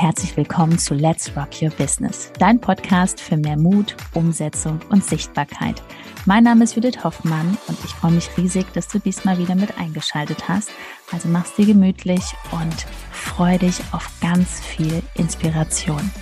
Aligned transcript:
herzlich 0.00 0.36
willkommen 0.36 0.78
zu 0.78 0.94
Let's 0.94 1.32
Rock 1.36 1.60
Your 1.60 1.70
Business, 1.70 2.30
dein 2.38 2.60
Podcast 2.60 3.20
für 3.20 3.36
mehr 3.36 3.56
Mut, 3.56 3.96
Umsetzung 4.14 4.78
und 4.90 5.04
Sichtbarkeit. 5.04 5.82
Mein 6.24 6.44
Name 6.44 6.62
ist 6.62 6.76
Judith 6.76 7.02
Hoffmann 7.02 7.58
und 7.66 7.76
ich 7.84 7.90
freue 7.90 8.12
mich 8.12 8.30
riesig, 8.36 8.64
dass 8.74 8.86
du 8.86 9.00
diesmal 9.00 9.38
wieder 9.38 9.56
mit 9.56 9.76
eingeschaltet 9.76 10.48
hast. 10.48 10.70
Also 11.10 11.28
mach's 11.28 11.56
dir 11.56 11.66
gemütlich 11.66 12.22
und 12.52 12.86
freu 13.10 13.58
dich 13.58 13.80
auf 13.90 14.08
ganz 14.20 14.60
viel 14.60 15.02
Inspiration. 15.14 16.12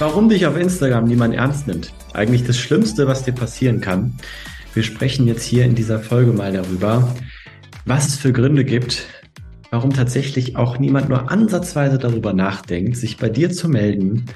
Warum 0.00 0.28
dich 0.28 0.44
auf 0.44 0.56
Instagram 0.56 1.04
niemand 1.04 1.36
ernst 1.36 1.68
nimmt? 1.68 1.92
Eigentlich 2.14 2.42
das 2.42 2.58
Schlimmste, 2.58 3.06
was 3.06 3.22
dir 3.22 3.32
passieren 3.32 3.80
kann. 3.80 4.18
Wir 4.74 4.82
sprechen 4.82 5.28
jetzt 5.28 5.44
hier 5.44 5.64
in 5.64 5.76
dieser 5.76 6.00
Folge 6.00 6.32
mal 6.32 6.52
darüber, 6.52 7.14
was 7.84 8.08
es 8.08 8.16
für 8.16 8.32
Gründe 8.32 8.64
gibt, 8.64 9.06
warum 9.70 9.92
tatsächlich 9.92 10.56
auch 10.56 10.78
niemand 10.78 11.08
nur 11.08 11.30
ansatzweise 11.30 11.98
darüber 11.98 12.32
nachdenkt, 12.32 12.96
sich 12.96 13.16
bei 13.16 13.28
dir 13.28 13.50
zu 13.50 13.68
melden 13.68 14.26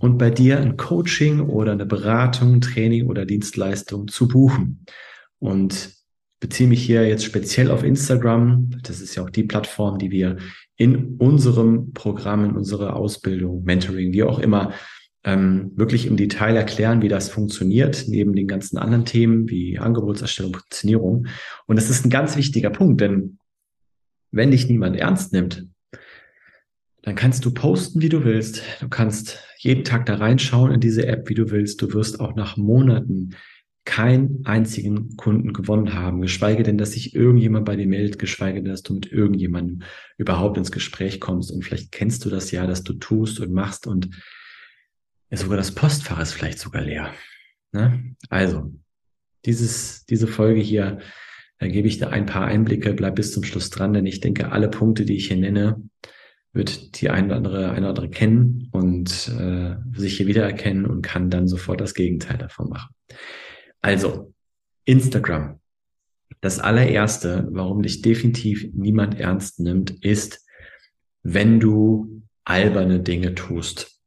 und 0.00 0.18
bei 0.18 0.30
dir 0.30 0.58
ein 0.58 0.76
Coaching 0.76 1.40
oder 1.40 1.72
eine 1.72 1.86
Beratung, 1.86 2.60
Training 2.60 3.06
oder 3.06 3.24
Dienstleistung 3.24 4.08
zu 4.08 4.28
buchen. 4.28 4.84
Und 5.38 5.92
beziehe 6.40 6.68
mich 6.68 6.82
hier 6.84 7.06
jetzt 7.06 7.24
speziell 7.24 7.70
auf 7.70 7.82
Instagram. 7.82 8.70
Das 8.82 9.00
ist 9.00 9.14
ja 9.14 9.24
auch 9.24 9.30
die 9.30 9.44
Plattform, 9.44 9.98
die 9.98 10.10
wir 10.10 10.36
in 10.76 11.16
unserem 11.16 11.92
Programm, 11.92 12.44
in 12.44 12.52
unserer 12.52 12.96
Ausbildung, 12.96 13.64
Mentoring, 13.64 14.12
wie 14.12 14.22
auch 14.22 14.38
immer 14.38 14.72
ähm, 15.28 15.72
wirklich 15.76 16.06
im 16.06 16.16
Detail 16.16 16.56
erklären, 16.56 17.02
wie 17.02 17.08
das 17.08 17.28
funktioniert, 17.28 18.04
neben 18.08 18.34
den 18.34 18.48
ganzen 18.48 18.78
anderen 18.78 19.04
Themen 19.04 19.50
wie 19.50 19.78
Angebotserstellung, 19.78 20.52
Positionierung. 20.52 21.26
Und 21.66 21.76
das 21.76 21.90
ist 21.90 22.06
ein 22.06 22.10
ganz 22.10 22.34
wichtiger 22.36 22.70
Punkt, 22.70 23.02
denn 23.02 23.38
wenn 24.30 24.50
dich 24.50 24.68
niemand 24.68 24.96
ernst 24.96 25.34
nimmt, 25.34 25.66
dann 27.02 27.14
kannst 27.14 27.44
du 27.44 27.52
posten, 27.52 28.00
wie 28.00 28.08
du 28.08 28.24
willst. 28.24 28.62
Du 28.80 28.88
kannst 28.88 29.38
jeden 29.58 29.84
Tag 29.84 30.06
da 30.06 30.14
reinschauen 30.14 30.72
in 30.72 30.80
diese 30.80 31.06
App, 31.06 31.28
wie 31.28 31.34
du 31.34 31.50
willst. 31.50 31.82
Du 31.82 31.92
wirst 31.92 32.20
auch 32.20 32.34
nach 32.34 32.56
Monaten 32.56 33.34
keinen 33.84 34.46
einzigen 34.46 35.16
Kunden 35.16 35.52
gewonnen 35.52 35.92
haben, 35.92 36.22
geschweige 36.22 36.62
denn, 36.62 36.78
dass 36.78 36.92
sich 36.92 37.14
irgendjemand 37.14 37.66
bei 37.66 37.76
dir 37.76 37.86
meldet, 37.86 38.18
geschweige 38.18 38.62
denn, 38.62 38.70
dass 38.70 38.82
du 38.82 38.94
mit 38.94 39.12
irgendjemandem 39.12 39.82
überhaupt 40.16 40.56
ins 40.56 40.72
Gespräch 40.72 41.20
kommst. 41.20 41.52
Und 41.52 41.64
vielleicht 41.64 41.92
kennst 41.92 42.24
du 42.24 42.30
das 42.30 42.50
ja, 42.50 42.66
dass 42.66 42.82
du 42.82 42.94
tust 42.94 43.40
und 43.40 43.52
machst 43.52 43.86
und 43.86 44.08
sogar 45.36 45.56
das 45.56 45.74
Postfach 45.74 46.20
ist 46.20 46.32
vielleicht 46.32 46.58
sogar 46.58 46.82
leer. 46.82 47.12
Ne? 47.72 48.14
Also, 48.30 48.72
dieses, 49.44 50.04
diese 50.06 50.26
Folge 50.26 50.60
hier, 50.60 50.98
da 51.58 51.68
gebe 51.68 51.88
ich 51.88 51.98
dir 51.98 52.10
ein 52.10 52.26
paar 52.26 52.46
Einblicke, 52.46 52.94
bleib 52.94 53.16
bis 53.16 53.32
zum 53.32 53.44
Schluss 53.44 53.70
dran, 53.70 53.92
denn 53.92 54.06
ich 54.06 54.20
denke, 54.20 54.52
alle 54.52 54.68
Punkte, 54.68 55.04
die 55.04 55.16
ich 55.16 55.28
hier 55.28 55.36
nenne, 55.36 55.82
wird 56.52 57.00
die 57.00 57.10
ein 57.10 57.26
oder 57.26 57.36
andere, 57.36 57.70
eine 57.70 57.78
oder 57.80 57.88
andere 57.88 58.10
kennen 58.10 58.68
und 58.72 59.28
äh, 59.38 59.76
sich 59.94 60.16
hier 60.16 60.26
wiedererkennen 60.26 60.86
und 60.86 61.02
kann 61.02 61.30
dann 61.30 61.46
sofort 61.46 61.80
das 61.80 61.94
Gegenteil 61.94 62.38
davon 62.38 62.70
machen. 62.70 62.94
Also, 63.80 64.34
Instagram. 64.84 65.60
Das 66.40 66.60
allererste, 66.60 67.48
warum 67.50 67.82
dich 67.82 68.00
definitiv 68.00 68.68
niemand 68.72 69.18
ernst 69.18 69.60
nimmt, 69.60 69.90
ist, 70.04 70.46
wenn 71.22 71.60
du 71.60 72.22
alberne 72.44 73.00
Dinge 73.00 73.34
tust. 73.34 73.97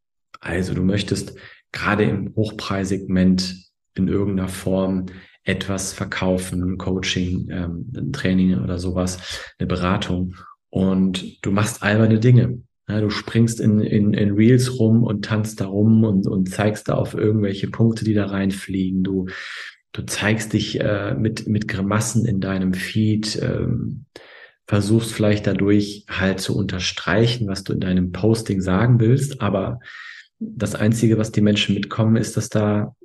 Also 0.41 0.73
du 0.73 0.83
möchtest 0.83 1.35
gerade 1.71 2.03
im 2.03 2.35
Hochpreissegment 2.35 3.55
in 3.95 4.07
irgendeiner 4.07 4.49
Form 4.49 5.05
etwas 5.43 5.93
verkaufen, 5.93 6.61
ein 6.63 6.77
Coaching, 6.77 7.49
ähm, 7.49 7.91
ein 7.95 8.11
Training 8.11 8.59
oder 8.59 8.77
sowas, 8.77 9.17
eine 9.57 9.67
Beratung 9.67 10.35
und 10.69 11.43
du 11.45 11.51
machst 11.51 11.83
alberne 11.83 12.19
Dinge. 12.19 12.61
Ja, 12.87 12.99
du 12.99 13.09
springst 13.09 13.59
in, 13.59 13.79
in, 13.79 14.13
in 14.13 14.31
Reels 14.31 14.79
rum 14.79 15.03
und 15.03 15.23
tanzt 15.23 15.61
da 15.61 15.65
rum 15.65 16.03
und, 16.03 16.27
und 16.27 16.49
zeigst 16.49 16.89
da 16.89 16.95
auf 16.95 17.13
irgendwelche 17.13 17.69
Punkte, 17.69 18.03
die 18.03 18.13
da 18.13 18.25
reinfliegen. 18.25 19.03
Du, 19.03 19.27
du 19.93 20.01
zeigst 20.03 20.53
dich 20.53 20.79
äh, 20.81 21.13
mit, 21.15 21.47
mit 21.47 21.67
Grimassen 21.67 22.25
in 22.25 22.41
deinem 22.41 22.73
Feed, 22.73 23.41
ähm, 23.41 24.05
versuchst 24.67 25.13
vielleicht 25.13 25.47
dadurch 25.47 26.05
halt 26.09 26.39
zu 26.39 26.55
unterstreichen, 26.55 27.47
was 27.47 27.63
du 27.63 27.73
in 27.73 27.79
deinem 27.79 28.11
Posting 28.11 28.61
sagen 28.61 28.99
willst, 28.99 29.41
aber 29.41 29.79
das 30.41 30.75
Einzige, 30.75 31.17
was 31.17 31.31
die 31.31 31.41
Menschen 31.41 31.75
mitkommen, 31.75 32.15
ist, 32.15 32.35
dass 32.35 32.49
da 32.49 32.95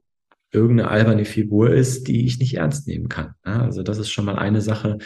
irgendeine 0.52 0.90
alberne 0.90 1.24
Figur 1.26 1.70
ist, 1.70 2.08
die 2.08 2.24
ich 2.24 2.38
nicht 2.38 2.54
ernst 2.54 2.88
nehmen 2.88 3.08
kann. 3.08 3.34
Also 3.42 3.82
das 3.82 3.98
ist 3.98 4.08
schon 4.08 4.24
mal 4.24 4.36
eine 4.36 4.62
Sache, 4.62 4.98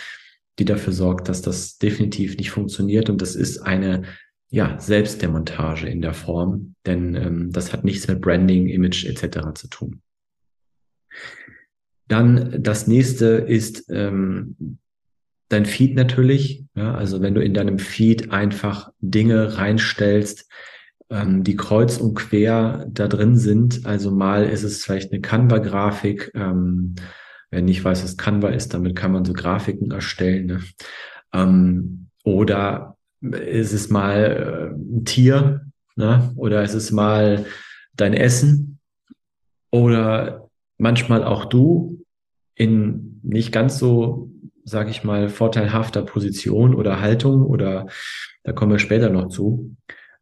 die 0.58 0.64
dafür 0.64 0.92
sorgt, 0.92 1.28
dass 1.28 1.42
das 1.42 1.78
definitiv 1.78 2.36
nicht 2.36 2.50
funktioniert. 2.50 3.10
Und 3.10 3.20
das 3.20 3.34
ist 3.34 3.58
eine 3.58 4.04
ja, 4.48 4.78
Selbstdemontage 4.78 5.88
in 5.88 6.02
der 6.02 6.14
Form, 6.14 6.74
denn 6.86 7.14
ähm, 7.14 7.52
das 7.52 7.72
hat 7.72 7.84
nichts 7.84 8.06
mit 8.06 8.20
Branding, 8.20 8.68
Image 8.68 9.04
etc. 9.04 9.54
zu 9.54 9.68
tun. 9.68 10.02
Dann 12.06 12.62
das 12.62 12.86
nächste 12.86 13.26
ist 13.26 13.86
ähm, 13.90 14.78
dein 15.48 15.66
Feed 15.66 15.94
natürlich. 15.94 16.64
Ja, 16.74 16.94
also 16.94 17.22
wenn 17.22 17.34
du 17.34 17.42
in 17.42 17.54
deinem 17.54 17.78
Feed 17.78 18.32
einfach 18.32 18.90
Dinge 19.00 19.56
reinstellst, 19.56 20.48
ähm, 21.10 21.44
die 21.44 21.56
kreuz 21.56 21.98
und 21.98 22.14
quer 22.14 22.86
da 22.90 23.08
drin 23.08 23.36
sind. 23.36 23.84
Also 23.84 24.10
mal 24.10 24.44
ist 24.44 24.62
es 24.62 24.84
vielleicht 24.84 25.12
eine 25.12 25.20
Canva-Grafik. 25.20 26.32
Ähm, 26.34 26.94
wer 27.50 27.62
nicht 27.62 27.84
weiß, 27.84 28.04
was 28.04 28.16
Canva 28.16 28.50
ist, 28.50 28.72
damit 28.74 28.96
kann 28.96 29.12
man 29.12 29.24
so 29.24 29.32
Grafiken 29.32 29.90
erstellen. 29.90 30.46
Ne? 30.46 30.60
Ähm, 31.32 32.06
oder 32.24 32.96
ist 33.20 33.72
es 33.72 33.90
mal 33.90 34.72
äh, 34.72 34.74
ein 34.74 35.04
Tier, 35.04 35.66
ne? 35.96 36.32
oder 36.36 36.62
ist 36.62 36.74
es 36.74 36.92
mal 36.92 37.44
dein 37.94 38.14
Essen 38.14 38.78
oder 39.70 40.48
manchmal 40.78 41.24
auch 41.24 41.44
du 41.44 42.04
in 42.54 43.20
nicht 43.22 43.52
ganz 43.52 43.78
so, 43.78 44.30
sage 44.64 44.90
ich 44.90 45.04
mal, 45.04 45.28
vorteilhafter 45.28 46.02
Position 46.02 46.74
oder 46.74 47.00
Haltung 47.00 47.42
oder 47.42 47.86
da 48.44 48.52
kommen 48.52 48.72
wir 48.72 48.78
später 48.78 49.10
noch 49.10 49.28
zu. 49.28 49.76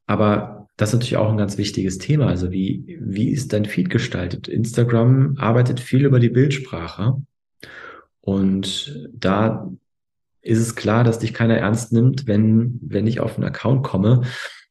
Aber 0.06 0.57
das 0.78 0.90
ist 0.90 0.94
natürlich 0.94 1.16
auch 1.16 1.30
ein 1.30 1.36
ganz 1.36 1.58
wichtiges 1.58 1.98
Thema. 1.98 2.28
Also 2.28 2.52
wie, 2.52 2.98
wie 3.00 3.30
ist 3.30 3.52
dein 3.52 3.64
Feed 3.64 3.90
gestaltet? 3.90 4.46
Instagram 4.46 5.34
arbeitet 5.36 5.80
viel 5.80 6.06
über 6.06 6.20
die 6.20 6.28
Bildsprache. 6.28 7.20
Und 8.20 9.10
da 9.12 9.68
ist 10.40 10.60
es 10.60 10.76
klar, 10.76 11.02
dass 11.02 11.18
dich 11.18 11.34
keiner 11.34 11.56
ernst 11.56 11.92
nimmt, 11.92 12.28
wenn, 12.28 12.78
wenn 12.80 13.08
ich 13.08 13.18
auf 13.18 13.36
einen 13.36 13.48
Account 13.48 13.82
komme, 13.82 14.22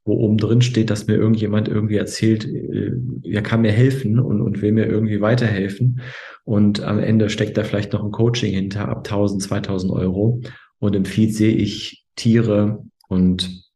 wo 0.06 0.14
oben 0.14 0.38
drin 0.38 0.62
steht, 0.62 0.90
dass 0.90 1.08
mir 1.08 1.16
irgendjemand 1.16 1.68
irgendwie 1.68 1.98
erzählt, 1.98 2.46
äh, 2.46 2.94
er 3.24 3.42
kann 3.42 3.62
mir 3.62 3.74
helfen 3.74 4.18
und, 4.18 4.42
und 4.42 4.62
will 4.62 4.72
mir 4.72 4.86
irgendwie 4.86 5.20
weiterhelfen. 5.20 6.00
Und 6.46 6.82
am 6.84 7.00
Ende 7.00 7.30
steckt 7.30 7.58
da 7.58 7.66
vielleicht 7.66 7.92
noch 7.92 8.06
ein 8.06 8.12
Coaching 8.12 8.54
hinter 8.54 8.88
ab 8.88 9.00
1000, 9.00 9.44
2000 9.44 9.92
Euro. 9.92 10.40
Und 10.80 10.96
im 10.96 11.04
Feed 11.04 11.36
sehe 11.36 11.54
ich 11.54 12.06
Tiere 12.16 12.86
und 13.10 13.67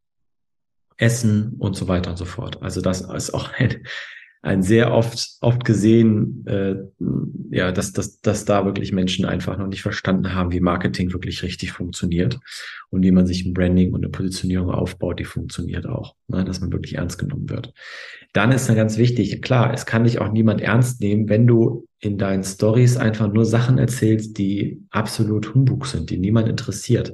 Essen 1.01 1.55
und 1.57 1.75
so 1.75 1.87
weiter 1.87 2.11
und 2.11 2.17
so 2.17 2.25
fort. 2.25 2.61
Also 2.61 2.81
das 2.81 3.01
ist 3.01 3.33
auch 3.33 3.51
ein, 3.53 3.83
ein 4.43 4.63
sehr 4.63 4.91
oft, 4.93 5.37
oft 5.41 5.65
gesehen, 5.65 6.45
äh, 6.47 6.75
ja, 7.51 7.71
dass, 7.71 7.91
dass, 7.91 8.21
dass 8.21 8.45
da 8.45 8.65
wirklich 8.65 8.91
Menschen 8.91 9.25
einfach 9.25 9.57
noch 9.57 9.67
nicht 9.67 9.81
verstanden 9.81 10.33
haben, 10.33 10.51
wie 10.51 10.59
Marketing 10.59 11.11
wirklich 11.13 11.43
richtig 11.43 11.71
funktioniert 11.71 12.39
und 12.89 13.03
wie 13.03 13.11
man 13.11 13.27
sich 13.27 13.45
ein 13.45 13.53
Branding 13.53 13.93
und 13.93 14.03
eine 14.03 14.09
Positionierung 14.09 14.71
aufbaut, 14.71 15.19
die 15.19 15.25
funktioniert 15.25 15.85
auch, 15.85 16.15
ne, 16.27 16.43
dass 16.43 16.61
man 16.61 16.71
wirklich 16.71 16.95
ernst 16.95 17.19
genommen 17.19 17.49
wird. 17.49 17.73
Dann 18.33 18.51
ist 18.51 18.67
dann 18.67 18.75
ganz 18.75 18.97
wichtig, 18.97 19.41
klar, 19.41 19.73
es 19.73 19.85
kann 19.85 20.05
dich 20.05 20.19
auch 20.19 20.31
niemand 20.31 20.61
ernst 20.61 21.01
nehmen, 21.01 21.29
wenn 21.29 21.45
du 21.45 21.87
in 21.99 22.17
deinen 22.17 22.43
Stories 22.43 22.97
einfach 22.97 23.31
nur 23.31 23.45
Sachen 23.45 23.77
erzählst, 23.77 24.37
die 24.37 24.81
absolut 24.89 25.53
Humbug 25.53 25.85
sind, 25.85 26.09
die 26.09 26.17
niemand 26.17 26.47
interessiert. 26.47 27.13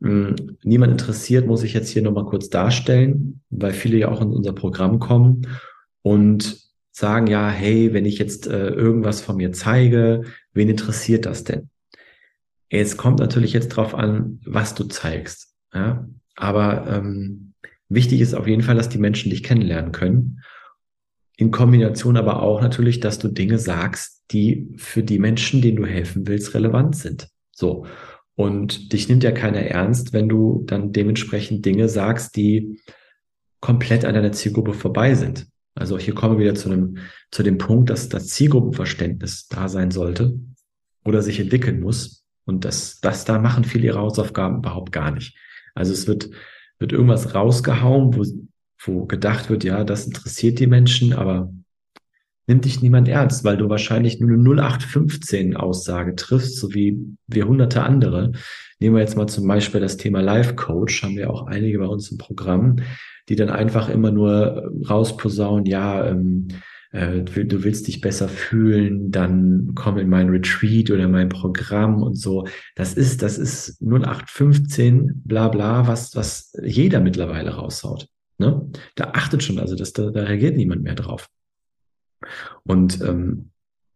Hm, 0.00 0.56
niemand 0.62 0.92
interessiert, 0.92 1.46
muss 1.46 1.62
ich 1.62 1.74
jetzt 1.74 1.90
hier 1.90 2.02
nochmal 2.02 2.24
kurz 2.24 2.48
darstellen, 2.48 3.40
weil 3.50 3.72
viele 3.72 3.98
ja 3.98 4.08
auch 4.08 4.20
in 4.20 4.30
unser 4.30 4.52
Programm 4.52 4.98
kommen 4.98 5.46
und 6.02 6.68
sagen, 6.90 7.26
ja, 7.26 7.48
hey, 7.48 7.92
wenn 7.92 8.04
ich 8.06 8.18
jetzt 8.18 8.46
äh, 8.46 8.68
irgendwas 8.68 9.20
von 9.20 9.36
mir 9.36 9.52
zeige, 9.52 10.22
wen 10.52 10.68
interessiert 10.68 11.26
das 11.26 11.44
denn? 11.44 11.70
Es 12.70 12.96
kommt 12.96 13.20
natürlich 13.20 13.52
jetzt 13.52 13.68
drauf 13.68 13.94
an, 13.94 14.40
was 14.44 14.74
du 14.74 14.84
zeigst. 14.84 15.54
Ja? 15.72 16.06
Aber 16.36 16.86
ähm, 16.86 17.54
wichtig 17.88 18.20
ist 18.20 18.34
auf 18.34 18.46
jeden 18.46 18.62
Fall, 18.62 18.76
dass 18.76 18.88
die 18.88 18.98
Menschen 18.98 19.30
dich 19.30 19.42
kennenlernen 19.42 19.92
können. 19.92 20.42
In 21.36 21.50
Kombination 21.50 22.16
aber 22.16 22.42
auch 22.42 22.60
natürlich, 22.60 23.00
dass 23.00 23.18
du 23.18 23.28
Dinge 23.28 23.58
sagst, 23.58 24.24
die 24.32 24.68
für 24.76 25.02
die 25.02 25.20
Menschen, 25.20 25.62
denen 25.62 25.76
du 25.76 25.86
helfen 25.86 26.26
willst, 26.26 26.52
relevant 26.54 26.96
sind. 26.96 27.28
So. 27.52 27.86
Und 28.38 28.92
dich 28.92 29.08
nimmt 29.08 29.24
ja 29.24 29.32
keiner 29.32 29.62
ernst, 29.62 30.12
wenn 30.12 30.28
du 30.28 30.62
dann 30.64 30.92
dementsprechend 30.92 31.66
Dinge 31.66 31.88
sagst, 31.88 32.36
die 32.36 32.80
komplett 33.58 34.04
an 34.04 34.14
deiner 34.14 34.30
Zielgruppe 34.30 34.74
vorbei 34.74 35.16
sind. 35.16 35.48
Also 35.74 35.98
hier 35.98 36.14
kommen 36.14 36.38
wir 36.38 36.44
wieder 36.44 36.54
zu 36.54 36.70
einem, 36.70 36.98
zu 37.32 37.42
dem 37.42 37.58
Punkt, 37.58 37.90
dass 37.90 38.08
das 38.08 38.28
Zielgruppenverständnis 38.28 39.48
da 39.48 39.68
sein 39.68 39.90
sollte 39.90 40.38
oder 41.04 41.20
sich 41.20 41.40
entwickeln 41.40 41.80
muss. 41.80 42.24
Und 42.44 42.64
das, 42.64 43.00
das 43.00 43.24
da 43.24 43.40
machen 43.40 43.64
viele 43.64 43.86
ihre 43.86 43.98
Hausaufgaben 43.98 44.58
überhaupt 44.58 44.92
gar 44.92 45.10
nicht. 45.10 45.36
Also 45.74 45.92
es 45.92 46.06
wird, 46.06 46.30
wird 46.78 46.92
irgendwas 46.92 47.34
rausgehauen, 47.34 48.14
wo, 48.14 48.24
wo 48.84 49.06
gedacht 49.06 49.50
wird, 49.50 49.64
ja, 49.64 49.82
das 49.82 50.06
interessiert 50.06 50.60
die 50.60 50.68
Menschen, 50.68 51.12
aber 51.12 51.52
nimmt 52.48 52.64
dich 52.64 52.82
niemand 52.82 53.08
ernst, 53.08 53.44
weil 53.44 53.56
du 53.56 53.68
wahrscheinlich 53.68 54.18
nur 54.18 54.30
eine 54.30 54.42
0815 54.42 55.56
Aussage 55.56 56.16
triffst, 56.16 56.56
so 56.56 56.74
wie 56.74 56.98
wir 57.26 57.46
hunderte 57.46 57.82
andere. 57.82 58.32
Nehmen 58.80 58.96
wir 58.96 59.02
jetzt 59.02 59.16
mal 59.16 59.26
zum 59.28 59.46
Beispiel 59.46 59.80
das 59.80 59.98
Thema 59.98 60.20
Life 60.20 60.54
Coach, 60.54 61.02
haben 61.02 61.16
wir 61.16 61.30
auch 61.30 61.46
einige 61.46 61.78
bei 61.78 61.86
uns 61.86 62.10
im 62.10 62.18
Programm, 62.18 62.76
die 63.28 63.36
dann 63.36 63.50
einfach 63.50 63.88
immer 63.88 64.10
nur 64.10 64.72
rausposaunen, 64.88 65.66
ja, 65.66 66.08
ähm, 66.08 66.48
äh, 66.90 67.20
du 67.22 67.64
willst 67.64 67.86
dich 67.86 68.00
besser 68.00 68.28
fühlen, 68.28 69.10
dann 69.10 69.72
komm 69.74 69.98
in 69.98 70.08
mein 70.08 70.30
Retreat 70.30 70.90
oder 70.90 71.06
mein 71.06 71.28
Programm 71.28 72.02
und 72.02 72.14
so. 72.14 72.46
Das 72.76 72.94
ist, 72.94 73.22
das 73.22 73.36
ist 73.36 73.82
0815, 73.82 75.22
bla 75.24 75.48
bla, 75.48 75.86
was, 75.86 76.16
was 76.16 76.52
jeder 76.62 77.00
mittlerweile 77.00 77.50
raushaut. 77.50 78.08
Ne? 78.38 78.70
Da 78.94 79.10
achtet 79.12 79.42
schon, 79.42 79.58
also 79.58 79.76
das, 79.76 79.92
da, 79.92 80.10
da 80.10 80.22
reagiert 80.22 80.56
niemand 80.56 80.82
mehr 80.82 80.94
drauf. 80.94 81.28
Und 82.64 83.00
ähm, 83.00 83.50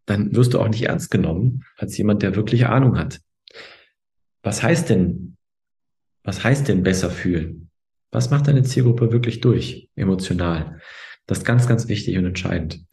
dann 0.05 0.35
wirst 0.35 0.53
du 0.53 0.59
auch 0.59 0.67
nicht 0.67 0.83
ernst 0.83 1.11
genommen 1.11 1.63
als 1.77 1.97
jemand, 1.97 2.23
der 2.23 2.35
wirklich 2.35 2.65
Ahnung 2.67 2.97
hat. 2.97 3.21
Was 4.41 4.61
heißt 4.61 4.89
denn, 4.89 5.37
was 6.23 6.43
heißt 6.43 6.67
denn 6.67 6.83
besser 6.83 7.09
fühlen? 7.09 7.69
Was 8.11 8.29
macht 8.29 8.47
deine 8.47 8.63
Zielgruppe 8.63 9.11
wirklich 9.11 9.41
durch, 9.41 9.89
emotional? 9.95 10.79
Das 11.25 11.39
ist 11.39 11.45
ganz, 11.45 11.67
ganz 11.67 11.87
wichtig 11.87 12.17
und 12.17 12.25
entscheidend. 12.25 12.85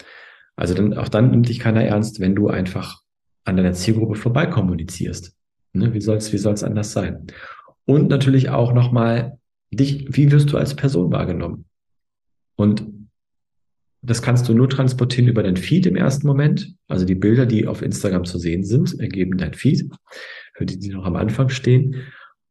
Also 0.57 0.75
dann, 0.75 0.95
auch 0.95 1.09
dann 1.09 1.31
nimmt 1.31 1.49
dich 1.49 1.59
keiner 1.59 1.85
ernst, 1.85 2.21
wenn 2.21 2.35
du 2.35 2.49
einfach 2.49 3.01
an 3.45 3.57
deiner 3.57 3.73
Zielgruppe 3.73 4.15
vorbei 4.15 4.47
kommunizierst. 4.47 5.35
Ne? 5.73 5.93
Wie 5.95 6.01
soll 6.01 6.17
es 6.17 6.33
wie 6.33 6.39
soll's 6.39 6.63
anders 6.63 6.93
sein? 6.93 7.27
Und 7.87 8.09
natürlich 8.09 8.51
auch 8.51 8.73
nochmal 8.73 9.39
dich, 9.71 10.07
wie 10.17 10.31
wirst 10.31 10.53
du 10.53 10.59
als 10.59 10.75
Person 10.75 11.13
wahrgenommen? 11.13 11.65
Und 12.57 13.00
das 14.03 14.23
kannst 14.23 14.49
du 14.49 14.55
nur 14.55 14.69
transportieren 14.69 15.29
über 15.29 15.43
dein 15.43 15.57
Feed 15.57 15.87
im 15.87 15.97
ersten 15.97 16.27
Moment. 16.27 16.75
Also 16.89 17.05
die 17.05 17.15
Bilder, 17.15 17.47
die 17.47 17.67
auf 17.67 17.83
Instagram 17.83 18.25
zu 18.25 18.39
sehen 18.39 18.65
sind, 18.65 18.99
ergeben 18.99 19.37
dein 19.37 19.55
Feed, 19.55 19.91
für 20.55 20.65
die, 20.65 20.79
die 20.79 20.91
noch 20.91 21.05
am 21.05 21.17
Anfang 21.17 21.51
stehen. 21.51 21.97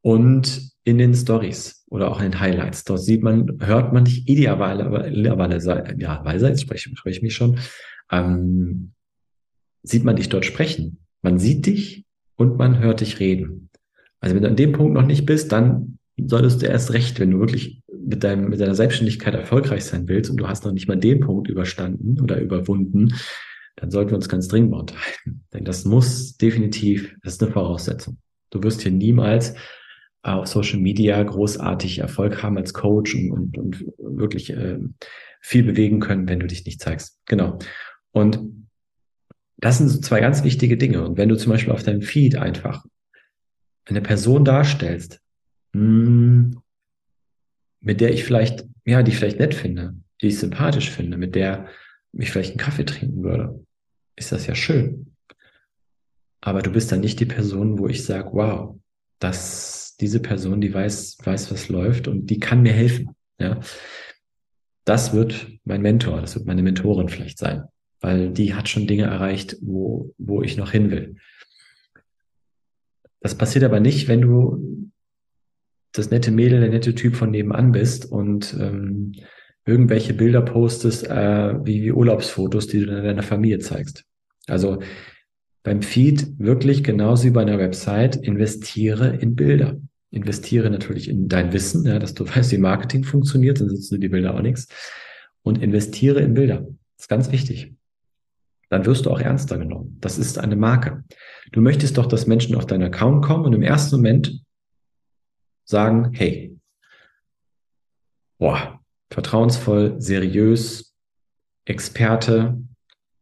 Und 0.01 0.71
in 0.83 0.97
den 0.97 1.13
Stories 1.13 1.85
oder 1.89 2.09
auch 2.09 2.19
in 2.19 2.31
den 2.31 2.39
Highlights. 2.39 2.83
Dort 2.83 3.01
sieht 3.01 3.21
man, 3.21 3.57
hört 3.59 3.93
man 3.93 4.05
dich 4.05 4.27
idealerweise, 4.27 5.95
ja, 5.97 6.25
weise, 6.25 6.47
jetzt 6.47 6.61
spreche, 6.61 6.89
spreche 6.95 7.17
ich 7.17 7.21
mich 7.21 7.35
schon, 7.35 7.59
ähm, 8.11 8.93
sieht 9.83 10.03
man 10.03 10.15
dich 10.15 10.29
dort 10.29 10.45
sprechen. 10.45 10.99
Man 11.21 11.37
sieht 11.37 11.65
dich 11.65 12.05
und 12.35 12.57
man 12.57 12.79
hört 12.79 13.01
dich 13.01 13.19
reden. 13.19 13.69
Also 14.19 14.35
wenn 14.35 14.43
du 14.43 14.49
an 14.49 14.55
dem 14.55 14.71
Punkt 14.71 14.93
noch 14.93 15.05
nicht 15.05 15.25
bist, 15.25 15.51
dann 15.51 15.98
solltest 16.27 16.61
du 16.61 16.67
erst 16.67 16.93
recht, 16.93 17.19
wenn 17.19 17.31
du 17.31 17.39
wirklich 17.39 17.81
mit, 17.87 18.23
deinem, 18.23 18.49
mit 18.49 18.59
deiner 18.59 18.75
Selbstständigkeit 18.75 19.33
erfolgreich 19.33 19.85
sein 19.85 20.07
willst 20.07 20.29
und 20.31 20.37
du 20.37 20.47
hast 20.47 20.65
noch 20.65 20.71
nicht 20.71 20.87
mal 20.87 20.97
den 20.97 21.19
Punkt 21.19 21.49
überstanden 21.49 22.19
oder 22.21 22.39
überwunden, 22.39 23.13
dann 23.75 23.91
sollten 23.91 24.11
wir 24.11 24.15
uns 24.15 24.29
ganz 24.29 24.47
dringend 24.47 24.73
unterhalten. 24.73 25.45
Denn 25.53 25.65
das 25.65 25.85
muss 25.85 26.37
definitiv, 26.37 27.15
das 27.23 27.33
ist 27.33 27.43
eine 27.43 27.51
Voraussetzung. 27.51 28.17
Du 28.49 28.63
wirst 28.63 28.81
hier 28.81 28.91
niemals 28.91 29.53
auf 30.21 30.47
Social 30.47 30.79
Media 30.79 31.21
großartig 31.21 31.99
Erfolg 31.99 32.43
haben 32.43 32.57
als 32.57 32.73
Coach 32.73 33.15
und, 33.15 33.57
und, 33.57 33.57
und 33.57 34.17
wirklich 34.19 34.49
äh, 34.49 34.79
viel 35.41 35.63
bewegen 35.63 35.99
können, 35.99 36.27
wenn 36.27 36.39
du 36.39 36.47
dich 36.47 36.65
nicht 36.65 36.81
zeigst. 36.81 37.19
Genau. 37.25 37.57
Und 38.11 38.39
das 39.57 39.77
sind 39.77 39.89
so 39.89 39.99
zwei 39.99 40.19
ganz 40.19 40.43
wichtige 40.43 40.77
Dinge. 40.77 41.05
Und 41.05 41.17
wenn 41.17 41.29
du 41.29 41.37
zum 41.37 41.51
Beispiel 41.51 41.71
auf 41.71 41.83
deinem 41.83 42.01
Feed 42.01 42.35
einfach 42.35 42.83
eine 43.85 44.01
Person 44.01 44.45
darstellst, 44.45 45.21
mit 45.73 46.51
der 48.01 48.13
ich 48.13 48.23
vielleicht, 48.23 48.65
ja, 48.85 49.03
die 49.03 49.11
ich 49.11 49.17
vielleicht 49.17 49.39
nett 49.39 49.53
finde, 49.53 49.95
die 50.21 50.27
ich 50.27 50.39
sympathisch 50.39 50.89
finde, 50.89 51.17
mit 51.17 51.35
der 51.35 51.67
ich 52.13 52.31
vielleicht 52.31 52.51
einen 52.51 52.59
Kaffee 52.59 52.85
trinken 52.85 53.23
würde, 53.23 53.65
ist 54.15 54.31
das 54.31 54.47
ja 54.47 54.55
schön. 54.55 55.15
Aber 56.41 56.61
du 56.61 56.71
bist 56.71 56.91
dann 56.91 57.01
nicht 57.01 57.19
die 57.19 57.25
Person, 57.25 57.79
wo 57.79 57.87
ich 57.87 58.05
sage, 58.05 58.29
wow, 58.33 58.79
das, 59.19 59.95
diese 59.99 60.21
Person, 60.21 60.61
die 60.61 60.73
weiß, 60.73 61.17
weiß, 61.23 61.51
was 61.51 61.69
läuft 61.69 62.07
und 62.07 62.27
die 62.27 62.39
kann 62.39 62.61
mir 62.61 62.73
helfen. 62.73 63.15
Ja. 63.39 63.59
Das 64.85 65.13
wird 65.13 65.47
mein 65.65 65.81
Mentor, 65.81 66.21
das 66.21 66.35
wird 66.35 66.45
meine 66.45 66.63
Mentorin 66.63 67.09
vielleicht 67.09 67.37
sein, 67.37 67.63
weil 67.99 68.31
die 68.31 68.55
hat 68.55 68.69
schon 68.69 68.87
Dinge 68.87 69.03
erreicht, 69.03 69.57
wo, 69.61 70.13
wo 70.17 70.41
ich 70.41 70.57
noch 70.57 70.71
hin 70.71 70.89
will. 70.89 71.17
Das 73.19 73.35
passiert 73.37 73.65
aber 73.65 73.81
nicht, 73.81 74.07
wenn 74.07 74.21
du 74.21 74.89
das 75.91 76.11
nette 76.11 76.31
Mädel, 76.31 76.59
der 76.59 76.69
nette 76.69 76.95
Typ 76.95 77.15
von 77.15 77.31
nebenan 77.31 77.71
bist 77.71 78.05
und 78.05 78.55
ähm, 78.59 79.13
irgendwelche 79.65 80.13
Bilder 80.13 80.41
postest, 80.41 81.07
äh, 81.07 81.53
wie, 81.65 81.83
wie 81.83 81.91
Urlaubsfotos, 81.91 82.67
die 82.67 82.79
du 82.79 82.85
deiner 82.85 83.23
Familie 83.23 83.59
zeigst. 83.59 84.05
Also 84.47 84.79
beim 85.63 85.81
Feed 85.81 86.39
wirklich 86.39 86.83
genauso 86.83 87.25
wie 87.25 87.31
bei 87.31 87.41
einer 87.41 87.59
Website, 87.59 88.15
investiere 88.15 89.15
in 89.17 89.35
Bilder. 89.35 89.79
Investiere 90.11 90.69
natürlich 90.71 91.07
in 91.07 91.27
dein 91.27 91.53
Wissen, 91.53 91.85
ja, 91.85 91.99
dass 91.99 92.13
du 92.13 92.27
weißt, 92.35 92.51
wie 92.51 92.57
Marketing 92.57 93.03
funktioniert, 93.03 93.57
sonst 93.57 93.73
nützen 93.73 93.95
dir 93.95 93.99
die 93.99 94.09
Bilder 94.09 94.35
auch 94.35 94.41
nichts. 94.41 94.67
Und 95.41 95.61
investiere 95.61 96.21
in 96.21 96.33
Bilder. 96.33 96.61
Das 96.97 97.05
ist 97.05 97.07
ganz 97.07 97.31
wichtig. 97.31 97.73
Dann 98.69 98.85
wirst 98.85 99.05
du 99.05 99.11
auch 99.11 99.19
ernster 99.19 99.57
genommen. 99.57 99.97
Das 99.99 100.19
ist 100.19 100.37
eine 100.37 100.55
Marke. 100.55 101.03
Du 101.51 101.61
möchtest 101.61 101.97
doch, 101.97 102.05
dass 102.05 102.27
Menschen 102.27 102.55
auf 102.55 102.67
deinen 102.67 102.83
Account 102.83 103.25
kommen 103.25 103.45
und 103.45 103.53
im 103.53 103.63
ersten 103.63 103.95
Moment 103.95 104.41
sagen, 105.69 106.11
hey, 106.13 106.57
boah, 108.37 108.79
vertrauensvoll, 109.11 110.01
seriös, 110.01 110.93
Experte, 111.65 112.57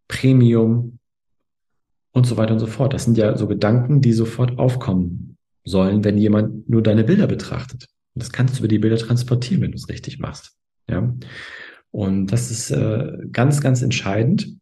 Premium, 0.07 0.97
und 2.17 2.25
so 2.25 2.35
weiter 2.35 2.53
und 2.53 2.59
so 2.59 2.67
fort. 2.67 2.93
Das 2.93 3.05
sind 3.05 3.17
ja 3.17 3.37
so 3.37 3.47
Gedanken, 3.47 4.01
die 4.01 4.11
sofort 4.11 4.57
aufkommen 4.57 5.37
sollen, 5.63 6.03
wenn 6.03 6.17
jemand 6.17 6.67
nur 6.67 6.81
deine 6.81 7.03
Bilder 7.03 7.27
betrachtet. 7.27 7.87
Und 8.15 8.23
das 8.23 8.31
kannst 8.31 8.55
du 8.55 8.59
über 8.59 8.67
die 8.67 8.79
Bilder 8.79 8.97
transportieren, 8.97 9.61
wenn 9.61 9.71
du 9.71 9.77
es 9.77 9.87
richtig 9.87 10.17
machst. 10.17 10.57
Ja. 10.89 11.13
Und 11.91 12.27
das 12.27 12.49
ist 12.49 12.71
äh, 12.71 13.17
ganz, 13.31 13.61
ganz 13.61 13.83
entscheidend, 13.83 14.57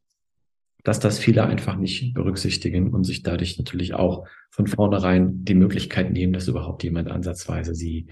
dass 0.85 0.99
das 0.99 1.17
viele 1.17 1.45
einfach 1.45 1.77
nicht 1.77 2.13
berücksichtigen 2.13 2.93
und 2.93 3.03
sich 3.03 3.23
dadurch 3.23 3.57
natürlich 3.57 3.95
auch 3.95 4.27
von 4.51 4.67
vornherein 4.67 5.43
die 5.43 5.55
Möglichkeit 5.55 6.11
nehmen, 6.11 6.31
dass 6.31 6.47
überhaupt 6.47 6.83
jemand 6.83 7.09
ansatzweise 7.09 7.73
sie, 7.73 8.05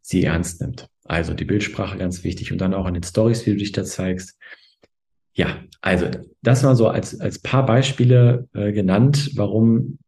sie 0.00 0.24
ernst 0.24 0.60
nimmt. 0.60 0.88
Also 1.04 1.34
die 1.34 1.44
Bildsprache 1.44 1.98
ganz 1.98 2.22
wichtig 2.22 2.52
und 2.52 2.60
dann 2.60 2.74
auch 2.74 2.86
in 2.86 2.94
den 2.94 3.02
Stories, 3.02 3.44
wie 3.44 3.50
du 3.50 3.56
dich 3.56 3.72
da 3.72 3.82
zeigst. 3.82 4.38
Ja, 5.34 5.64
also 5.80 6.06
das 6.42 6.62
war 6.62 6.76
so 6.76 6.88
als, 6.88 7.20
als 7.20 7.40
paar 7.40 7.66
Beispiele 7.66 8.48
äh, 8.54 8.72
genannt, 8.72 9.32
warum 9.34 9.98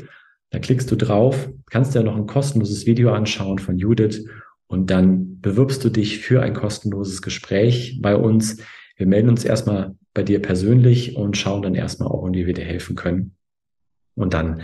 Da 0.50 0.60
klickst 0.60 0.92
du 0.92 0.98
drauf, 0.98 1.50
kannst 1.70 1.96
dir 1.96 2.04
noch 2.04 2.18
ein 2.18 2.28
kostenloses 2.28 2.86
Video 2.86 3.14
anschauen 3.14 3.60
von 3.60 3.78
Judith 3.78 4.26
und 4.68 4.90
dann 4.90 5.40
bewirbst 5.40 5.82
du 5.86 5.90
dich 5.90 6.20
für 6.20 6.42
ein 6.42 6.54
kostenloses 6.54 7.22
Gespräch 7.22 8.00
bei 8.02 8.18
uns. 8.18 8.58
Wir 8.98 9.08
melden 9.08 9.30
uns 9.30 9.46
erstmal 9.46 9.96
bei 10.14 10.24
dir 10.24 10.42
persönlich 10.42 11.16
und 11.16 11.38
schauen 11.38 11.62
dann 11.62 11.76
erstmal 11.76 12.10
auch, 12.10 12.28
wie 12.32 12.46
wir 12.46 12.54
dir 12.54 12.66
helfen 12.66 12.96
können. 12.96 13.36
Und 14.16 14.34
dann 14.34 14.62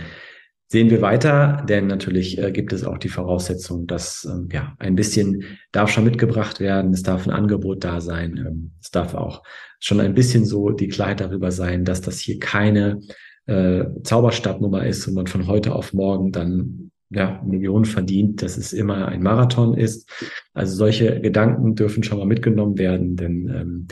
sehen 0.68 0.90
wir 0.90 1.00
weiter, 1.00 1.64
denn 1.68 1.86
natürlich 1.86 2.38
äh, 2.38 2.52
gibt 2.52 2.72
es 2.72 2.84
auch 2.84 2.98
die 2.98 3.08
Voraussetzung, 3.08 3.86
dass 3.86 4.28
ähm, 4.30 4.48
ja 4.52 4.74
ein 4.78 4.94
bisschen 4.94 5.44
darf 5.72 5.90
schon 5.90 6.04
mitgebracht 6.04 6.60
werden, 6.60 6.92
es 6.92 7.02
darf 7.02 7.26
ein 7.26 7.32
Angebot 7.32 7.84
da 7.84 8.02
sein, 8.02 8.36
ähm, 8.36 8.72
es 8.82 8.90
darf 8.90 9.14
auch 9.14 9.42
schon 9.80 10.00
ein 10.00 10.14
bisschen 10.14 10.44
so 10.44 10.70
die 10.70 10.88
Klarheit 10.88 11.20
darüber 11.20 11.50
sein, 11.50 11.84
dass 11.84 12.02
das 12.02 12.18
hier 12.18 12.38
keine 12.38 13.00
äh, 13.46 13.84
Zauberstadtnummer 14.02 14.86
ist 14.86 15.08
und 15.08 15.14
man 15.14 15.26
von 15.26 15.46
heute 15.46 15.74
auf 15.74 15.94
morgen 15.94 16.32
dann 16.32 16.90
ja 17.08 17.42
Millionen 17.46 17.86
verdient, 17.86 18.42
dass 18.42 18.58
es 18.58 18.74
immer 18.74 19.08
ein 19.08 19.22
Marathon 19.22 19.74
ist. 19.74 20.10
Also 20.52 20.76
solche 20.76 21.22
Gedanken 21.22 21.74
dürfen 21.74 22.02
schon 22.02 22.18
mal 22.18 22.26
mitgenommen 22.26 22.76
werden, 22.76 23.16
denn 23.16 23.48
ähm, 23.48 23.86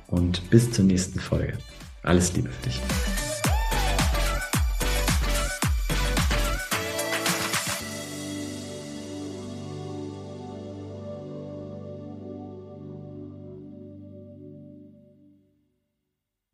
Und 0.08 0.50
bis 0.50 0.72
zur 0.72 0.86
nächsten 0.86 1.20
Folge. 1.20 1.54
Alles 2.02 2.34
Liebe 2.34 2.50
für 2.50 2.70
dich. 2.70 2.82